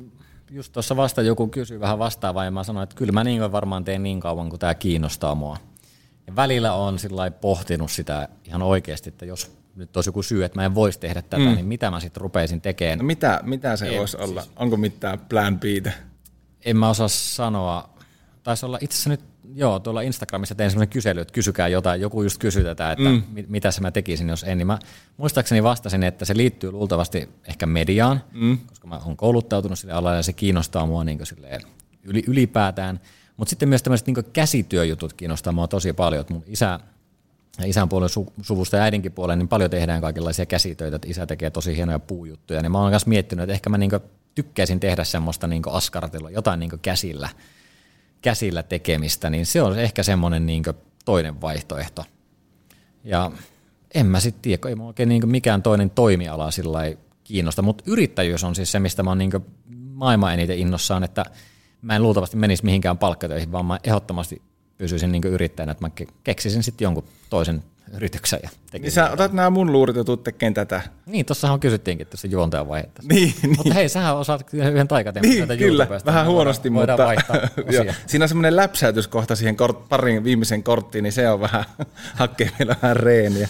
[0.51, 3.83] just tuossa vasta joku kysyi vähän vastaavaa ja mä sanoin, että kyllä mä niin varmaan
[3.83, 5.57] teen niin kauan, kun tämä kiinnostaa mua.
[6.27, 10.59] Ja välillä on sillä pohtinut sitä ihan oikeasti, että jos nyt olisi joku syy, että
[10.59, 11.55] mä en voisi tehdä tätä, mm.
[11.55, 12.99] niin mitä mä sitten rupeisin tekemään.
[12.99, 14.43] No mitä, mitä se voisi olla?
[14.55, 15.91] Onko mitään plan Btä?
[16.65, 17.89] En mä osaa sanoa.
[18.43, 19.21] Taisi olla itse asiassa nyt,
[19.55, 22.01] joo, tuolla Instagramissa tein semmoinen kysely, että kysykää jotain.
[22.01, 23.23] Joku just kysyi tätä, että mm.
[23.31, 24.57] mit, mitä se mä tekisin, jos en.
[24.57, 24.79] Niin mä
[25.17, 28.57] muistaakseni vastasin, että se liittyy luultavasti ehkä mediaan, mm.
[28.67, 31.19] koska mä oon kouluttautunut sille alalle ja se kiinnostaa mua niin
[32.03, 32.99] yli, ylipäätään.
[33.37, 36.21] Mutta sitten myös tämmöiset niin käsityöjutut kiinnostaa mua tosi paljon.
[36.21, 36.79] Että mun isä,
[37.65, 41.49] isän puolen su- suvusta ja äidinkin puolen, niin paljon tehdään kaikenlaisia käsitöitä, että isä tekee
[41.49, 42.61] tosi hienoja puujuttuja.
[42.61, 43.99] Niin mä oon myös miettinyt, että ehkä mä niinku
[44.35, 47.29] tykkäisin tehdä semmoista niinku askartelua, jotain niinku käsillä,
[48.21, 50.73] käsillä tekemistä, niin se on ehkä semmoinen niinku
[51.05, 52.05] toinen vaihtoehto.
[53.03, 53.31] Ja
[53.93, 56.79] en mä sitten tiedä, ei oikein niinku mikään toinen toimiala sillä
[57.23, 59.45] kiinnosta, mutta yrittäjyys on siis se, mistä mä oon niinku
[59.93, 61.25] maailman eniten innossaan, että
[61.81, 64.41] mä en luultavasti menisi mihinkään palkkatöihin, vaan mä ehdottomasti
[64.77, 67.63] pysyisin niinku yrittäjänä, että mä ke- keksisin sitten jonkun toisen
[67.93, 68.49] yrityksen ja.
[68.79, 70.81] Niin sä otat nämä mun luurit ja tuut tekemään tätä.
[71.05, 73.03] Niin, tuossahan kysyttiinkin tuossa juontajan vaiheessa.
[73.09, 73.57] Niin, niin.
[73.57, 77.47] Mutta hei, sähän osaat yhden taikatempun Niin, sieltä kyllä, vähän niin huonosti, voidaan, mutta Voidaan
[77.49, 77.93] vaihtaa osia.
[78.07, 81.65] siinä on semmoinen läpsäytyskohta siihen kort, parin viimeisen korttiin, niin se on vähän,
[82.15, 83.47] hakkee vähän reeniä.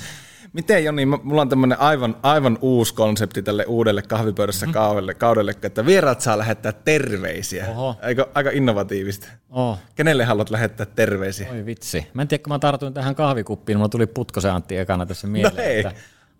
[0.54, 4.74] Miten Joni, mulla on tämmöinen aivan, aivan uusi konsepti tälle uudelle kahvipöydässä Mhm.
[4.74, 7.68] kaudelle, kaudelle, että vieraat saa lähettää terveisiä.
[7.70, 7.96] Oho.
[8.02, 9.28] Aika, aika innovatiivista.
[9.50, 11.52] Oh, Kenelle haluat lähettää terveisiä?
[11.52, 12.08] oi vitsi.
[12.14, 15.56] Mä en tiedä, kun mä tartuin tähän kahvikuppiin, mulla tuli Putkosen Antti ekana tässä mieleen.
[15.56, 15.80] No ei.
[15.80, 15.92] että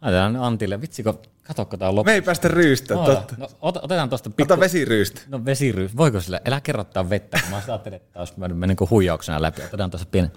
[0.02, 2.04] Laitetaan Antille, vitsikö, katokko tää loppu.
[2.10, 3.36] Me ei päästä ryystää, Oota, totta.
[3.38, 4.54] No, ot, otetaan tosta pikku...
[4.54, 5.22] Ota vesiryystä.
[5.28, 8.90] No vesiry, voiko sille, elä kerrottaa vettä, kun mä ajattelin, että olisi mennyt niin kuin
[8.90, 9.62] huijauksena läpi.
[9.64, 10.30] Otetaan tuossa pieni.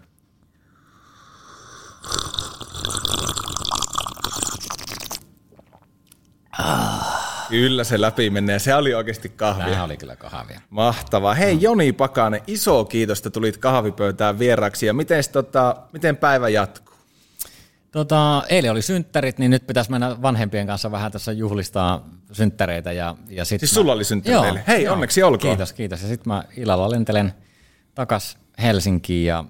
[7.48, 8.58] Kyllä se läpi menee.
[8.58, 9.66] Se oli oikeasti kahvia.
[9.66, 10.60] Nämä oli kyllä kahvia.
[10.70, 11.34] Mahtavaa.
[11.34, 14.86] Hei Joni Pakanen, iso kiitos, että tulit kahvipöytään vieraksi.
[14.86, 16.94] Ja miten, tota, miten päivä jatkuu?
[17.90, 22.92] Tota, eilen oli synttärit, niin nyt pitäisi mennä vanhempien kanssa vähän tässä juhlistaa synttäreitä.
[22.92, 24.64] Ja, ja sit Siis mä- sulla oli Joo, eilen.
[24.66, 24.94] Hei, joo.
[24.94, 25.50] onneksi olkoon.
[25.56, 26.02] Kiitos, kiitos.
[26.02, 27.34] Ja sitten mä illalla lentelen
[27.94, 29.44] takas Helsinkiin ja,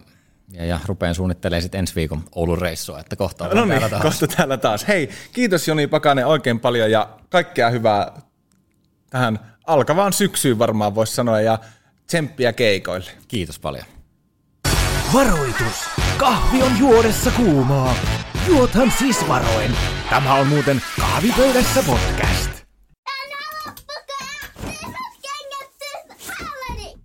[0.55, 4.03] ja, ja rupean suunnittelemaan sitten ensi viikon Oulun reissua, että kohta No niin, täällä taas.
[4.03, 4.89] kohta täällä taas.
[4.89, 8.13] Hei, kiitos Joni Pakanen oikein paljon ja kaikkea hyvää
[9.11, 11.59] tähän alkavaan syksyyn varmaan voisi sanoa ja
[12.07, 13.11] tsemppiä keikoille.
[13.29, 13.85] Kiitos paljon.
[15.15, 15.77] Varoitus!
[16.17, 17.95] Kahvi on juodessa kuumaa.
[18.49, 19.77] Juothan siis varoen.
[20.11, 22.54] Tämä on muuten Kahvipöydässä podcast.